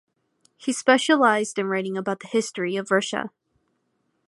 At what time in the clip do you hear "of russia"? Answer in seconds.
2.75-3.29